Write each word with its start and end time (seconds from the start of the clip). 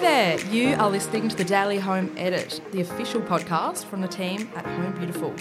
there, 0.00 0.38
you 0.46 0.76
are 0.76 0.88
listening 0.88 1.28
to 1.28 1.34
the 1.34 1.42
Daily 1.42 1.76
Home 1.80 2.14
Edit, 2.16 2.60
the 2.70 2.82
official 2.82 3.20
podcast 3.20 3.84
from 3.86 4.00
the 4.00 4.06
team 4.06 4.48
at 4.54 4.64
Home 4.64 4.92
Beautiful. 4.92 5.34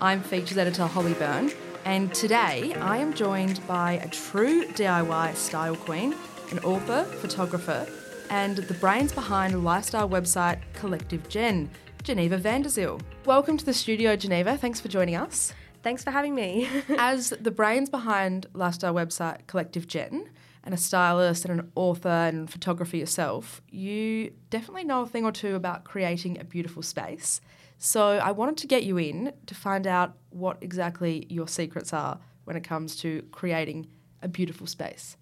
I'm 0.00 0.22
features 0.22 0.56
editor 0.56 0.86
Holly 0.86 1.12
Byrne, 1.12 1.52
and 1.84 2.14
today 2.14 2.72
I 2.76 2.96
am 2.96 3.12
joined 3.12 3.66
by 3.66 3.92
a 3.92 4.08
true 4.08 4.64
DIY 4.68 5.34
style 5.36 5.76
queen, 5.76 6.14
an 6.50 6.58
author, 6.60 7.04
photographer, 7.04 7.86
and 8.30 8.56
the 8.56 8.72
brains 8.74 9.12
behind 9.12 9.62
lifestyle 9.62 10.08
website 10.08 10.60
Collective 10.72 11.28
Gen, 11.28 11.68
Geneva 12.02 12.38
Vanderzeil. 12.38 13.02
Welcome 13.26 13.58
to 13.58 13.64
the 13.66 13.74
studio, 13.74 14.16
Geneva. 14.16 14.56
Thanks 14.56 14.80
for 14.80 14.88
joining 14.88 15.16
us. 15.16 15.52
Thanks 15.82 16.02
for 16.02 16.12
having 16.12 16.34
me. 16.34 16.66
As 16.96 17.34
the 17.38 17.50
brains 17.50 17.90
behind 17.90 18.46
lifestyle 18.54 18.94
website 18.94 19.46
Collective 19.46 19.86
Gen 19.86 20.30
and 20.64 20.74
a 20.74 20.76
stylist 20.76 21.44
and 21.44 21.60
an 21.60 21.72
author 21.74 22.08
and 22.08 22.50
photographer 22.50 22.96
yourself, 22.96 23.62
you 23.70 24.32
definitely 24.50 24.84
know 24.84 25.02
a 25.02 25.06
thing 25.06 25.24
or 25.24 25.32
two 25.32 25.54
about 25.54 25.84
creating 25.84 26.38
a 26.38 26.44
beautiful 26.44 26.82
space. 26.82 27.40
So 27.78 28.18
I 28.18 28.32
wanted 28.32 28.56
to 28.58 28.66
get 28.66 28.82
you 28.82 28.98
in 28.98 29.32
to 29.46 29.54
find 29.54 29.86
out 29.86 30.14
what 30.30 30.58
exactly 30.60 31.26
your 31.28 31.48
secrets 31.48 31.92
are 31.92 32.18
when 32.44 32.56
it 32.56 32.64
comes 32.64 32.96
to 32.96 33.22
creating 33.30 33.86
a 34.22 34.28
beautiful 34.28 34.66
space. 34.66 35.16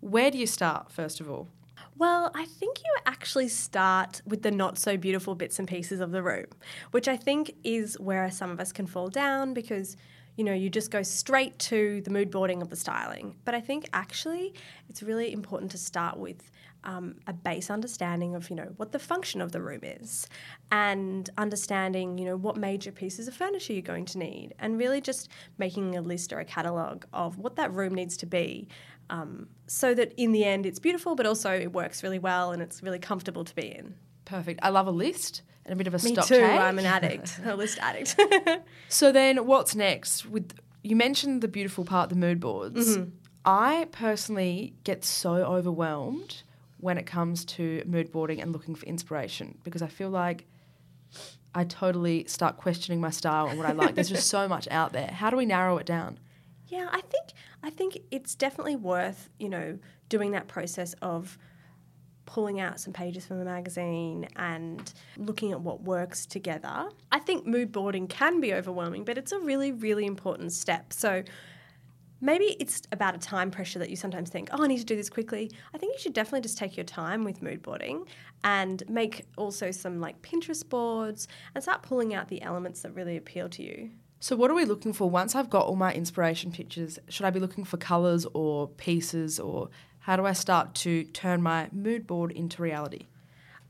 Where 0.00 0.30
do 0.30 0.38
you 0.38 0.46
start, 0.46 0.90
first 0.90 1.20
of 1.20 1.30
all? 1.30 1.48
well, 2.00 2.30
I 2.34 2.46
think 2.46 2.78
you 2.78 2.90
actually 3.04 3.48
start 3.48 4.22
with 4.24 4.40
the 4.40 4.50
not 4.50 4.78
so 4.78 4.96
beautiful 4.96 5.34
bits 5.34 5.58
and 5.58 5.68
pieces 5.68 6.00
of 6.00 6.12
the 6.12 6.22
room, 6.22 6.46
which 6.92 7.08
I 7.08 7.16
think 7.18 7.54
is 7.62 8.00
where 8.00 8.30
some 8.30 8.50
of 8.50 8.58
us 8.58 8.72
can 8.72 8.86
fall 8.86 9.08
down 9.10 9.52
because 9.52 9.98
you 10.36 10.44
know, 10.44 10.52
you 10.52 10.70
just 10.70 10.90
go 10.90 11.02
straight 11.02 11.58
to 11.58 12.00
the 12.02 12.10
mood 12.10 12.30
boarding 12.30 12.62
of 12.62 12.70
the 12.70 12.76
styling. 12.76 13.34
But 13.44 13.54
I 13.54 13.60
think 13.60 13.88
actually 13.92 14.54
it's 14.88 15.02
really 15.02 15.32
important 15.32 15.70
to 15.72 15.78
start 15.78 16.18
with 16.18 16.50
um, 16.84 17.16
a 17.26 17.32
base 17.32 17.70
understanding 17.70 18.34
of, 18.34 18.48
you 18.48 18.56
know, 18.56 18.72
what 18.76 18.92
the 18.92 18.98
function 18.98 19.40
of 19.40 19.52
the 19.52 19.60
room 19.60 19.80
is 19.82 20.26
and 20.72 21.28
understanding, 21.36 22.16
you 22.16 22.24
know, 22.24 22.36
what 22.36 22.56
major 22.56 22.90
pieces 22.90 23.28
of 23.28 23.34
furniture 23.34 23.72
you're 23.72 23.82
going 23.82 24.06
to 24.06 24.18
need 24.18 24.54
and 24.58 24.78
really 24.78 25.00
just 25.00 25.28
making 25.58 25.96
a 25.96 26.00
list 26.00 26.32
or 26.32 26.40
a 26.40 26.44
catalogue 26.44 27.04
of 27.12 27.38
what 27.38 27.56
that 27.56 27.72
room 27.72 27.94
needs 27.94 28.16
to 28.18 28.26
be 28.26 28.68
um, 29.10 29.48
so 29.66 29.92
that 29.94 30.14
in 30.16 30.32
the 30.32 30.44
end 30.44 30.64
it's 30.64 30.78
beautiful, 30.78 31.14
but 31.14 31.26
also 31.26 31.52
it 31.52 31.72
works 31.72 32.02
really 32.02 32.18
well 32.18 32.52
and 32.52 32.62
it's 32.62 32.82
really 32.82 32.98
comfortable 32.98 33.44
to 33.44 33.54
be 33.54 33.74
in. 33.74 33.94
Perfect. 34.24 34.60
I 34.62 34.68
love 34.70 34.86
a 34.86 34.92
list 34.92 35.42
and 35.70 35.80
a 35.80 35.84
bit 35.84 35.86
of 35.86 35.94
a 35.94 36.04
Me 36.04 36.12
stock 36.12 36.26
too. 36.26 36.36
take. 36.36 36.60
I'm 36.60 36.78
an 36.78 36.86
addict, 36.86 37.40
a 37.44 37.54
list 37.54 37.78
addict. 37.78 38.16
So 38.88 39.12
then, 39.12 39.46
what's 39.46 39.76
next? 39.76 40.26
With 40.26 40.52
you 40.82 40.96
mentioned 40.96 41.42
the 41.42 41.48
beautiful 41.48 41.84
part, 41.84 42.08
the 42.08 42.16
mood 42.16 42.40
boards. 42.40 42.96
Mm-hmm. 42.96 43.10
I 43.44 43.86
personally 43.92 44.74
get 44.82 45.04
so 45.04 45.34
overwhelmed 45.34 46.42
when 46.78 46.98
it 46.98 47.06
comes 47.06 47.44
to 47.44 47.82
mood 47.86 48.10
boarding 48.10 48.40
and 48.40 48.52
looking 48.52 48.74
for 48.74 48.84
inspiration 48.86 49.58
because 49.62 49.80
I 49.80 49.86
feel 49.86 50.10
like 50.10 50.46
I 51.54 51.64
totally 51.64 52.24
start 52.26 52.56
questioning 52.56 53.00
my 53.00 53.10
style 53.10 53.46
and 53.48 53.56
what 53.58 53.66
I 53.66 53.72
like. 53.72 53.94
There's 53.94 54.08
just 54.08 54.28
so 54.28 54.48
much 54.48 54.66
out 54.70 54.92
there. 54.92 55.08
How 55.08 55.30
do 55.30 55.36
we 55.36 55.46
narrow 55.46 55.78
it 55.78 55.86
down? 55.86 56.18
Yeah, 56.66 56.88
I 56.90 57.00
think 57.00 57.28
I 57.62 57.70
think 57.70 57.98
it's 58.10 58.34
definitely 58.34 58.76
worth 58.76 59.28
you 59.38 59.48
know 59.48 59.78
doing 60.08 60.32
that 60.32 60.48
process 60.48 60.94
of 61.00 61.38
pulling 62.26 62.60
out 62.60 62.78
some 62.78 62.92
pages 62.92 63.26
from 63.26 63.40
a 63.40 63.44
magazine 63.44 64.28
and 64.36 64.92
looking 65.16 65.52
at 65.52 65.60
what 65.60 65.82
works 65.82 66.26
together. 66.26 66.88
I 67.10 67.18
think 67.18 67.46
mood 67.46 67.72
boarding 67.72 68.06
can 68.06 68.40
be 68.40 68.54
overwhelming, 68.54 69.04
but 69.04 69.18
it's 69.18 69.32
a 69.32 69.38
really 69.38 69.72
really 69.72 70.06
important 70.06 70.52
step. 70.52 70.92
So 70.92 71.22
maybe 72.20 72.56
it's 72.60 72.82
about 72.92 73.14
a 73.14 73.18
time 73.18 73.50
pressure 73.50 73.78
that 73.78 73.90
you 73.90 73.96
sometimes 73.96 74.30
think, 74.30 74.50
oh, 74.52 74.62
I 74.62 74.66
need 74.66 74.78
to 74.78 74.84
do 74.84 74.96
this 74.96 75.10
quickly. 75.10 75.50
I 75.74 75.78
think 75.78 75.94
you 75.94 75.98
should 75.98 76.12
definitely 76.12 76.42
just 76.42 76.58
take 76.58 76.76
your 76.76 76.84
time 76.84 77.24
with 77.24 77.42
mood 77.42 77.62
boarding 77.62 78.06
and 78.44 78.82
make 78.88 79.26
also 79.36 79.70
some 79.70 80.00
like 80.00 80.20
Pinterest 80.22 80.66
boards 80.68 81.28
and 81.54 81.62
start 81.62 81.82
pulling 81.82 82.14
out 82.14 82.28
the 82.28 82.42
elements 82.42 82.82
that 82.82 82.94
really 82.94 83.16
appeal 83.16 83.48
to 83.50 83.62
you. 83.62 83.90
So, 84.22 84.36
what 84.36 84.50
are 84.50 84.54
we 84.54 84.66
looking 84.66 84.92
for 84.92 85.08
once 85.08 85.34
I've 85.34 85.48
got 85.48 85.64
all 85.64 85.76
my 85.76 85.94
inspiration 85.94 86.52
pictures? 86.52 86.98
Should 87.08 87.24
I 87.24 87.30
be 87.30 87.40
looking 87.40 87.64
for 87.64 87.78
colours 87.78 88.26
or 88.34 88.68
pieces, 88.68 89.40
or 89.40 89.70
how 90.10 90.16
do 90.16 90.26
I 90.26 90.32
start 90.32 90.74
to 90.74 91.04
turn 91.04 91.40
my 91.40 91.68
mood 91.70 92.04
board 92.04 92.32
into 92.32 92.60
reality? 92.62 93.06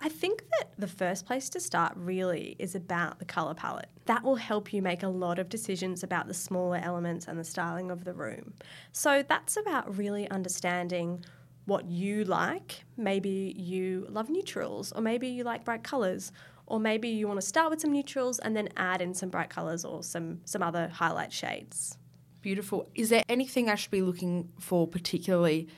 I 0.00 0.08
think 0.08 0.42
that 0.52 0.70
the 0.78 0.86
first 0.86 1.26
place 1.26 1.50
to 1.50 1.60
start 1.60 1.92
really 1.96 2.56
is 2.58 2.74
about 2.74 3.18
the 3.18 3.26
colour 3.26 3.52
palette. 3.52 3.90
That 4.06 4.24
will 4.24 4.36
help 4.36 4.72
you 4.72 4.80
make 4.80 5.02
a 5.02 5.08
lot 5.08 5.38
of 5.38 5.50
decisions 5.50 6.02
about 6.02 6.28
the 6.28 6.32
smaller 6.32 6.80
elements 6.82 7.28
and 7.28 7.38
the 7.38 7.44
styling 7.44 7.90
of 7.90 8.04
the 8.04 8.14
room. 8.14 8.54
So 8.92 9.22
that's 9.22 9.58
about 9.58 9.94
really 9.98 10.30
understanding 10.30 11.26
what 11.66 11.84
you 11.84 12.24
like. 12.24 12.84
Maybe 12.96 13.54
you 13.58 14.06
love 14.08 14.30
neutrals, 14.30 14.92
or 14.92 15.02
maybe 15.02 15.28
you 15.28 15.44
like 15.44 15.66
bright 15.66 15.82
colours, 15.82 16.32
or 16.64 16.80
maybe 16.80 17.10
you 17.10 17.28
want 17.28 17.38
to 17.38 17.46
start 17.46 17.68
with 17.68 17.82
some 17.82 17.92
neutrals 17.92 18.38
and 18.38 18.56
then 18.56 18.70
add 18.78 19.02
in 19.02 19.12
some 19.12 19.28
bright 19.28 19.50
colours 19.50 19.84
or 19.84 20.02
some, 20.02 20.40
some 20.46 20.62
other 20.62 20.88
highlight 20.88 21.34
shades. 21.34 21.98
Beautiful. 22.40 22.88
Is 22.94 23.10
there 23.10 23.24
anything 23.28 23.68
I 23.68 23.74
should 23.74 23.90
be 23.90 24.00
looking 24.00 24.48
for 24.58 24.88
particularly 24.88 25.68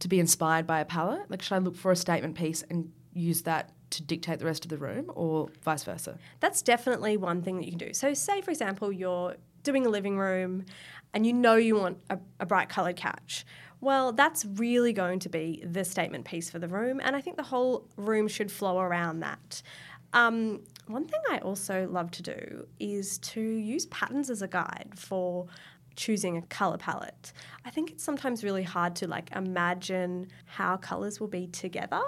to 0.00 0.08
be 0.08 0.20
inspired 0.20 0.66
by 0.66 0.80
a 0.80 0.84
palette? 0.84 1.30
Like, 1.30 1.42
should 1.42 1.54
I 1.54 1.58
look 1.58 1.76
for 1.76 1.90
a 1.90 1.96
statement 1.96 2.36
piece 2.36 2.62
and 2.70 2.92
use 3.12 3.42
that 3.42 3.72
to 3.90 4.02
dictate 4.02 4.38
the 4.38 4.44
rest 4.44 4.64
of 4.64 4.68
the 4.68 4.78
room, 4.78 5.10
or 5.14 5.48
vice 5.62 5.84
versa? 5.84 6.18
That's 6.40 6.62
definitely 6.62 7.16
one 7.16 7.42
thing 7.42 7.56
that 7.56 7.64
you 7.64 7.72
can 7.72 7.78
do. 7.78 7.94
So, 7.94 8.14
say 8.14 8.40
for 8.40 8.50
example, 8.50 8.92
you're 8.92 9.36
doing 9.62 9.86
a 9.86 9.88
living 9.88 10.18
room 10.18 10.64
and 11.14 11.26
you 11.26 11.32
know 11.32 11.56
you 11.56 11.76
want 11.76 12.00
a, 12.10 12.18
a 12.40 12.46
bright 12.46 12.68
coloured 12.68 12.96
couch. 12.96 13.44
Well, 13.80 14.12
that's 14.12 14.44
really 14.44 14.92
going 14.92 15.20
to 15.20 15.28
be 15.28 15.62
the 15.64 15.84
statement 15.84 16.24
piece 16.24 16.50
for 16.50 16.58
the 16.58 16.68
room, 16.68 17.00
and 17.02 17.14
I 17.14 17.20
think 17.20 17.36
the 17.36 17.44
whole 17.44 17.86
room 17.96 18.26
should 18.26 18.50
flow 18.50 18.80
around 18.80 19.20
that. 19.20 19.62
Um, 20.12 20.62
one 20.86 21.06
thing 21.06 21.20
I 21.30 21.38
also 21.38 21.86
love 21.88 22.10
to 22.12 22.22
do 22.22 22.66
is 22.80 23.18
to 23.18 23.40
use 23.40 23.86
patterns 23.86 24.30
as 24.30 24.42
a 24.42 24.48
guide 24.48 24.92
for 24.96 25.46
choosing 25.98 26.36
a 26.36 26.42
color 26.42 26.78
palette. 26.78 27.32
I 27.64 27.70
think 27.70 27.90
it's 27.90 28.04
sometimes 28.04 28.44
really 28.44 28.62
hard 28.62 28.94
to 28.96 29.08
like 29.08 29.30
imagine 29.34 30.28
how 30.46 30.76
colors 30.78 31.20
will 31.20 31.28
be 31.28 31.48
together. 31.48 32.00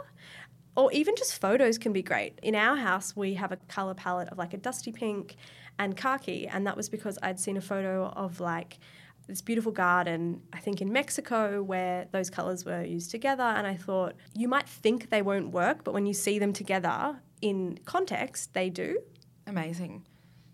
Or 0.76 0.90
even 0.92 1.16
just 1.16 1.40
photos 1.40 1.76
can 1.76 1.92
be 1.92 2.00
great. 2.00 2.38
In 2.42 2.54
our 2.54 2.76
house, 2.76 3.14
we 3.16 3.34
have 3.34 3.50
a 3.52 3.56
color 3.56 3.92
palette 3.92 4.28
of 4.28 4.38
like 4.38 4.54
a 4.54 4.56
dusty 4.56 4.92
pink 4.92 5.36
and 5.78 5.96
khaki, 5.96 6.46
and 6.46 6.66
that 6.66 6.76
was 6.76 6.88
because 6.88 7.18
I'd 7.22 7.40
seen 7.40 7.56
a 7.56 7.60
photo 7.60 8.06
of 8.06 8.38
like 8.38 8.78
this 9.26 9.42
beautiful 9.42 9.72
garden, 9.72 10.42
I 10.52 10.60
think 10.60 10.80
in 10.80 10.92
Mexico, 10.92 11.62
where 11.62 12.06
those 12.12 12.30
colors 12.30 12.64
were 12.64 12.84
used 12.84 13.10
together. 13.10 13.42
And 13.42 13.66
I 13.66 13.74
thought, 13.74 14.14
you 14.34 14.48
might 14.48 14.68
think 14.68 15.10
they 15.10 15.22
won't 15.22 15.50
work, 15.50 15.82
but 15.82 15.92
when 15.92 16.06
you 16.06 16.14
see 16.14 16.38
them 16.38 16.52
together 16.52 17.20
in 17.42 17.78
context, 17.84 18.54
they 18.54 18.70
do. 18.70 19.00
Amazing. 19.46 20.06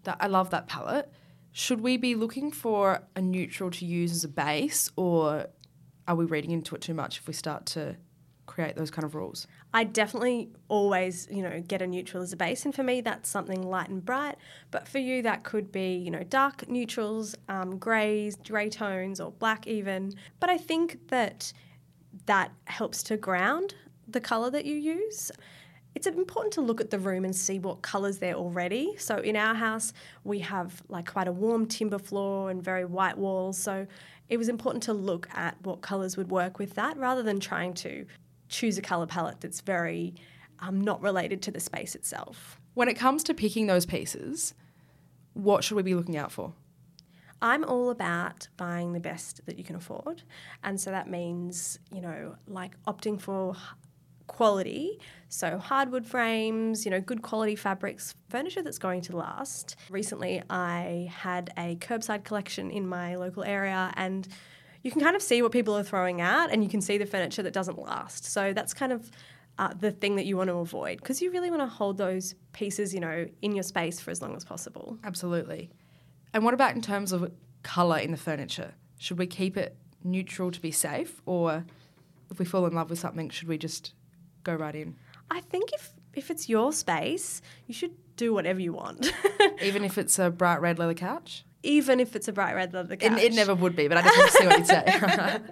That 0.04 0.16
I 0.20 0.28
love 0.28 0.50
that 0.50 0.66
palette. 0.66 1.12
Should 1.58 1.80
we 1.80 1.96
be 1.96 2.14
looking 2.14 2.52
for 2.52 3.00
a 3.16 3.22
neutral 3.22 3.70
to 3.70 3.86
use 3.86 4.12
as 4.12 4.24
a 4.24 4.28
base, 4.28 4.90
or 4.94 5.46
are 6.06 6.14
we 6.14 6.26
reading 6.26 6.50
into 6.50 6.74
it 6.74 6.82
too 6.82 6.92
much 6.92 7.16
if 7.16 7.26
we 7.26 7.32
start 7.32 7.64
to 7.68 7.96
create 8.44 8.76
those 8.76 8.90
kind 8.90 9.06
of 9.06 9.14
rules? 9.14 9.46
I 9.72 9.84
definitely 9.84 10.50
always, 10.68 11.26
you 11.30 11.42
know, 11.42 11.62
get 11.66 11.80
a 11.80 11.86
neutral 11.86 12.22
as 12.22 12.34
a 12.34 12.36
base, 12.36 12.66
and 12.66 12.74
for 12.74 12.82
me, 12.82 13.00
that's 13.00 13.30
something 13.30 13.62
light 13.62 13.88
and 13.88 14.04
bright. 14.04 14.36
But 14.70 14.86
for 14.86 14.98
you, 14.98 15.22
that 15.22 15.44
could 15.44 15.72
be, 15.72 15.94
you 15.94 16.10
know, 16.10 16.24
dark 16.24 16.68
neutrals, 16.68 17.34
um, 17.48 17.78
greys, 17.78 18.36
grey 18.36 18.68
tones, 18.68 19.18
or 19.18 19.30
black 19.30 19.66
even. 19.66 20.12
But 20.40 20.50
I 20.50 20.58
think 20.58 21.08
that 21.08 21.54
that 22.26 22.52
helps 22.66 23.02
to 23.04 23.16
ground 23.16 23.74
the 24.06 24.20
colour 24.20 24.50
that 24.50 24.66
you 24.66 24.74
use. 24.74 25.32
It's 25.96 26.06
important 26.06 26.52
to 26.52 26.60
look 26.60 26.82
at 26.82 26.90
the 26.90 26.98
room 26.98 27.24
and 27.24 27.34
see 27.34 27.58
what 27.58 27.80
colours 27.80 28.18
there 28.18 28.34
already. 28.34 28.94
So 28.98 29.16
in 29.16 29.34
our 29.34 29.54
house, 29.54 29.94
we 30.24 30.40
have 30.40 30.82
like 30.90 31.10
quite 31.10 31.26
a 31.26 31.32
warm 31.32 31.64
timber 31.64 31.98
floor 31.98 32.50
and 32.50 32.62
very 32.62 32.84
white 32.84 33.16
walls. 33.16 33.56
So 33.56 33.86
it 34.28 34.36
was 34.36 34.50
important 34.50 34.82
to 34.82 34.92
look 34.92 35.26
at 35.32 35.56
what 35.62 35.80
colours 35.80 36.18
would 36.18 36.30
work 36.30 36.58
with 36.58 36.74
that 36.74 36.98
rather 36.98 37.22
than 37.22 37.40
trying 37.40 37.72
to 37.76 38.04
choose 38.50 38.76
a 38.76 38.82
colour 38.82 39.06
palette 39.06 39.40
that's 39.40 39.62
very 39.62 40.14
um, 40.58 40.82
not 40.82 41.00
related 41.00 41.40
to 41.42 41.50
the 41.50 41.60
space 41.60 41.94
itself. 41.94 42.60
When 42.74 42.88
it 42.88 42.94
comes 42.98 43.24
to 43.24 43.32
picking 43.32 43.66
those 43.66 43.86
pieces, 43.86 44.52
what 45.32 45.64
should 45.64 45.76
we 45.76 45.82
be 45.82 45.94
looking 45.94 46.18
out 46.18 46.30
for? 46.30 46.52
I'm 47.40 47.64
all 47.64 47.88
about 47.88 48.48
buying 48.58 48.92
the 48.92 49.00
best 49.00 49.40
that 49.46 49.56
you 49.56 49.64
can 49.64 49.76
afford. 49.76 50.24
And 50.62 50.78
so 50.78 50.90
that 50.90 51.08
means, 51.08 51.78
you 51.90 52.02
know, 52.02 52.36
like 52.46 52.74
opting 52.84 53.18
for 53.18 53.56
quality. 54.26 54.98
So 55.28 55.58
hardwood 55.58 56.06
frames, 56.06 56.84
you 56.84 56.90
know, 56.90 57.00
good 57.00 57.22
quality 57.22 57.56
fabrics, 57.56 58.14
furniture 58.28 58.62
that's 58.62 58.78
going 58.78 59.00
to 59.02 59.16
last. 59.16 59.76
Recently, 59.90 60.42
I 60.48 61.10
had 61.14 61.52
a 61.58 61.76
curbside 61.76 62.24
collection 62.24 62.70
in 62.70 62.86
my 62.86 63.16
local 63.16 63.44
area 63.44 63.92
and 63.96 64.26
you 64.82 64.90
can 64.90 65.00
kind 65.00 65.16
of 65.16 65.22
see 65.22 65.42
what 65.42 65.52
people 65.52 65.76
are 65.76 65.82
throwing 65.82 66.20
out 66.20 66.50
and 66.52 66.62
you 66.62 66.70
can 66.70 66.80
see 66.80 66.96
the 66.96 67.06
furniture 67.06 67.42
that 67.42 67.52
doesn't 67.52 67.78
last. 67.78 68.24
So 68.24 68.52
that's 68.52 68.72
kind 68.72 68.92
of 68.92 69.10
uh, 69.58 69.72
the 69.78 69.90
thing 69.90 70.16
that 70.16 70.26
you 70.26 70.36
want 70.36 70.48
to 70.48 70.56
avoid 70.56 70.98
because 70.98 71.20
you 71.22 71.30
really 71.30 71.50
want 71.50 71.62
to 71.62 71.66
hold 71.66 71.98
those 71.98 72.34
pieces, 72.52 72.94
you 72.94 73.00
know, 73.00 73.26
in 73.42 73.54
your 73.54 73.62
space 73.62 73.98
for 74.00 74.10
as 74.10 74.22
long 74.22 74.36
as 74.36 74.44
possible. 74.44 74.98
Absolutely. 75.02 75.70
And 76.32 76.44
what 76.44 76.54
about 76.54 76.74
in 76.74 76.82
terms 76.82 77.12
of 77.12 77.32
colour 77.62 77.98
in 77.98 78.10
the 78.10 78.16
furniture? 78.16 78.74
Should 78.98 79.18
we 79.18 79.26
keep 79.26 79.56
it 79.56 79.76
neutral 80.04 80.50
to 80.50 80.60
be 80.60 80.70
safe, 80.70 81.20
or 81.26 81.64
if 82.30 82.38
we 82.38 82.44
fall 82.44 82.66
in 82.66 82.74
love 82.74 82.90
with 82.90 82.98
something, 82.98 83.28
should 83.28 83.48
we 83.48 83.58
just 83.58 83.94
go 84.46 84.54
right 84.54 84.74
in? 84.74 84.96
I 85.30 85.40
think 85.40 85.72
if 85.72 85.92
if 86.14 86.30
it's 86.30 86.48
your 86.48 86.72
space, 86.72 87.42
you 87.66 87.74
should 87.74 87.94
do 88.16 88.32
whatever 88.32 88.60
you 88.60 88.72
want, 88.72 89.12
Even 89.62 89.84
if 89.84 89.98
it's 89.98 90.18
a 90.18 90.30
bright 90.30 90.60
red 90.62 90.78
leather 90.78 90.94
couch? 90.94 91.44
even 91.62 91.98
if 91.98 92.14
it's 92.14 92.28
a 92.28 92.32
bright 92.32 92.54
red 92.54 92.72
leather 92.72 92.94
It, 92.94 93.00
couch. 93.00 93.20
it 93.20 93.34
never 93.34 93.52
would 93.54 93.74
be, 93.74 93.88
but 93.88 93.98
I 93.98 94.02
just 94.02 94.16
want 94.16 94.30
to 94.30 94.38
see 94.38 94.46
what 94.46 94.58
you'd 94.58 94.66
say. 94.68 94.84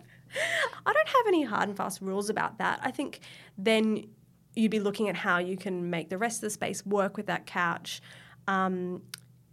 I 0.87 0.93
don't 0.93 1.09
have 1.09 1.27
any 1.27 1.43
hard 1.43 1.69
and 1.69 1.77
fast 1.77 2.01
rules 2.01 2.31
about 2.31 2.59
that. 2.59 2.79
I 2.83 2.91
think 2.93 3.21
then 3.59 4.07
you'd 4.55 4.71
be 4.71 4.79
looking 4.81 5.09
at 5.09 5.17
how 5.17 5.39
you 5.39 5.57
can 5.57 5.91
make 5.91 6.11
the 6.11 6.19
rest 6.19 6.37
of 6.39 6.43
the 6.43 6.51
space 6.51 6.87
work 6.87 7.17
with 7.17 7.27
that 7.27 7.47
couch. 7.47 8.01
Um, 8.47 9.03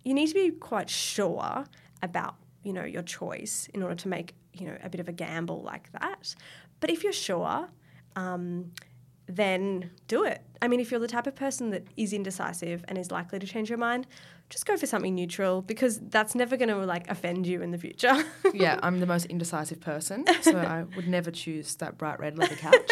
you 0.03 0.13
need 0.13 0.27
to 0.27 0.33
be 0.35 0.51
quite 0.51 0.89
sure 0.89 1.65
about 2.03 2.35
you 2.63 2.73
know 2.73 2.83
your 2.85 3.01
choice 3.03 3.67
in 3.73 3.81
order 3.81 3.95
to 3.95 4.07
make 4.07 4.33
you 4.53 4.67
know 4.67 4.77
a 4.83 4.89
bit 4.89 4.99
of 5.01 5.07
a 5.09 5.13
gamble 5.13 5.61
like 5.63 5.91
that. 5.93 6.35
But 6.79 6.89
if 6.91 7.03
you're 7.03 7.13
sure, 7.29 7.69
um, 8.15 8.71
then 9.27 9.91
do 10.07 10.23
it. 10.23 10.41
I 10.61 10.67
mean, 10.67 10.79
if 10.79 10.91
you're 10.91 10.99
the 10.99 11.07
type 11.07 11.27
of 11.27 11.35
person 11.35 11.71
that 11.71 11.87
is 11.97 12.13
indecisive 12.13 12.85
and 12.87 12.97
is 12.97 13.11
likely 13.11 13.39
to 13.39 13.47
change 13.47 13.69
your 13.69 13.77
mind, 13.77 14.05
just 14.49 14.65
go 14.65 14.77
for 14.77 14.85
something 14.85 15.15
neutral 15.15 15.61
because 15.61 15.99
that's 15.99 16.35
never 16.35 16.57
going 16.57 16.69
to 16.69 16.77
like 16.85 17.09
offend 17.09 17.47
you 17.47 17.61
in 17.61 17.71
the 17.71 17.77
future. 17.77 18.23
yeah, 18.53 18.79
I'm 18.83 18.99
the 18.99 19.05
most 19.05 19.25
indecisive 19.27 19.79
person, 19.79 20.25
so 20.41 20.57
I 20.57 20.83
would 20.95 21.07
never 21.07 21.31
choose 21.31 21.75
that 21.75 21.97
bright 21.97 22.19
red 22.19 22.37
leather 22.37 22.55
couch. 22.55 22.91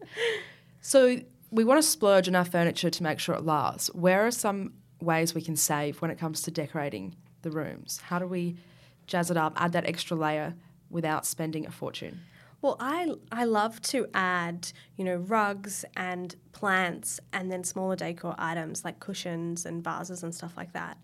so 0.80 1.18
we 1.50 1.64
want 1.64 1.82
to 1.82 1.86
splurge 1.86 2.28
on 2.28 2.34
our 2.34 2.44
furniture 2.44 2.88
to 2.88 3.02
make 3.02 3.18
sure 3.18 3.34
it 3.34 3.44
lasts. 3.44 3.92
Where 3.94 4.26
are 4.26 4.30
some 4.30 4.74
ways 5.00 5.34
we 5.34 5.42
can 5.42 5.56
save 5.56 6.00
when 6.00 6.10
it 6.10 6.18
comes 6.18 6.42
to 6.42 6.50
decorating 6.50 7.16
the 7.42 7.50
rooms? 7.50 8.00
How 8.04 8.18
do 8.18 8.26
we 8.26 8.56
jazz 9.06 9.30
it 9.30 9.36
up, 9.36 9.52
add 9.56 9.72
that 9.72 9.84
extra 9.84 10.16
layer 10.16 10.54
without 10.88 11.26
spending 11.26 11.66
a 11.66 11.70
fortune? 11.70 12.20
Well, 12.62 12.76
I 12.78 13.12
I 13.32 13.44
love 13.44 13.82
to 13.82 14.06
add, 14.14 14.70
you 14.96 15.04
know, 15.04 15.16
rugs 15.16 15.84
and 15.96 16.34
plants 16.52 17.18
and 17.32 17.50
then 17.50 17.64
smaller 17.64 17.96
decor 17.96 18.36
items 18.38 18.84
like 18.84 19.00
cushions 19.00 19.66
and 19.66 19.82
vases 19.82 20.22
and 20.22 20.32
stuff 20.32 20.56
like 20.56 20.72
that. 20.72 20.96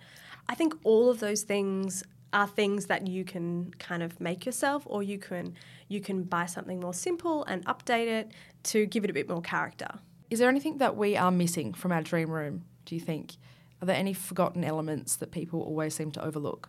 I 0.49 0.55
think 0.55 0.75
all 0.85 1.11
of 1.11 1.19
those 1.19 1.43
things 1.43 2.05
are 2.33 2.47
things 2.47 2.87
that 2.87 3.09
you 3.09 3.25
can 3.25 3.73
kind 3.79 4.05
of 4.05 4.21
make 4.21 4.47
yourself 4.47 4.85
or 4.87 5.03
you 5.03 5.19
can 5.19 5.55
you 5.89 6.01
can 6.01 6.23
buy 6.23 6.47
something 6.47 6.79
more 6.79 6.95
simple 6.95 7.45
and 7.47 7.67
update 7.67 8.07
it 8.07 8.33
to 8.63 8.87
give 8.87 9.03
it 9.03 9.11
a 9.11 9.13
bit 9.13 9.29
more 9.29 9.43
character. 9.43 9.89
Is 10.31 10.39
there 10.39 10.49
anything 10.49 10.79
that 10.79 10.97
we 10.97 11.17
are 11.17 11.33
missing 11.33 11.75
from 11.75 11.91
our 11.91 12.03
dream 12.03 12.31
room, 12.31 12.67
do 12.85 12.95
you 12.95 13.01
think? 13.01 13.37
Are 13.83 13.87
there 13.87 13.97
any 13.97 14.13
forgotten 14.13 14.63
elements 14.63 15.17
that 15.17 15.33
people 15.33 15.63
always 15.63 15.95
seem 15.95 16.13
to 16.13 16.25
overlook? 16.25 16.69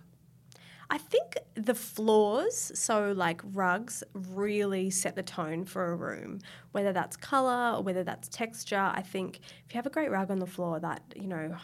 I 0.91 0.97
think 0.97 1.37
the 1.55 1.75
floors, 1.75 2.71
so 2.73 3.11
like 3.11 3.41
rugs, 3.53 4.03
really 4.13 4.89
set 4.89 5.15
the 5.15 5.23
tone 5.23 5.65
for 5.65 5.91
a 5.91 5.95
room. 5.95 6.39
Whether 6.71 6.93
that's 6.93 7.15
color 7.15 7.77
or 7.77 7.83
whether 7.83 8.03
that's 8.03 8.27
texture, 8.27 8.91
I 8.93 9.01
think 9.01 9.39
if 9.67 9.73
you 9.73 9.77
have 9.77 9.85
a 9.85 9.91
great 9.91 10.09
rug 10.09 10.31
on 10.31 10.39
the 10.39 10.47
floor, 10.47 10.79
that 10.79 11.03
you 11.15 11.27
know 11.27 11.55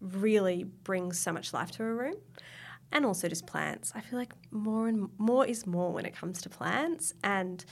really 0.00 0.64
brings 0.84 1.18
so 1.18 1.32
much 1.32 1.52
life 1.52 1.70
to 1.72 1.82
a 1.82 1.92
room. 1.92 2.16
And 2.92 3.04
also 3.04 3.28
just 3.28 3.48
plants. 3.48 3.92
I 3.96 4.00
feel 4.00 4.16
like 4.16 4.32
more 4.52 4.86
and 4.86 5.08
more 5.18 5.44
is 5.44 5.66
more 5.66 5.92
when 5.92 6.06
it 6.06 6.14
comes 6.14 6.40
to 6.42 6.48
plants, 6.48 7.14
and 7.24 7.64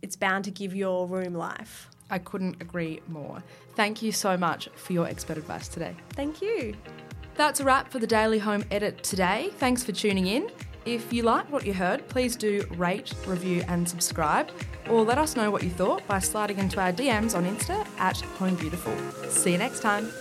it's 0.00 0.14
bound 0.14 0.44
to 0.44 0.52
give 0.52 0.76
your 0.76 1.08
room 1.08 1.34
life. 1.34 1.90
I 2.08 2.18
couldn't 2.18 2.62
agree 2.62 3.00
more. 3.08 3.42
Thank 3.74 4.00
you 4.00 4.12
so 4.12 4.36
much 4.36 4.68
for 4.76 4.92
your 4.92 5.06
expert 5.06 5.38
advice 5.38 5.66
today. 5.66 5.96
Thank 6.10 6.40
you. 6.40 6.76
That's 7.40 7.58
a 7.58 7.64
wrap 7.64 7.90
for 7.90 7.98
the 7.98 8.06
Daily 8.06 8.38
Home 8.38 8.62
Edit 8.70 9.02
today. 9.02 9.48
Thanks 9.54 9.82
for 9.82 9.92
tuning 9.92 10.26
in. 10.26 10.50
If 10.84 11.10
you 11.10 11.22
liked 11.22 11.50
what 11.50 11.64
you 11.64 11.72
heard, 11.72 12.06
please 12.06 12.36
do 12.36 12.66
rate, 12.76 13.14
review, 13.26 13.64
and 13.66 13.88
subscribe, 13.88 14.50
or 14.90 15.06
let 15.06 15.16
us 15.16 15.36
know 15.36 15.50
what 15.50 15.62
you 15.62 15.70
thought 15.70 16.06
by 16.06 16.18
sliding 16.18 16.58
into 16.58 16.78
our 16.78 16.92
DMs 16.92 17.34
on 17.34 17.46
Insta 17.46 17.86
at 17.98 18.20
Home 18.20 18.56
Beautiful. 18.56 18.94
See 19.30 19.52
you 19.52 19.58
next 19.58 19.80
time. 19.80 20.12